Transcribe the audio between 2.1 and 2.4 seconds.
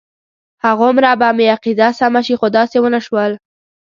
شي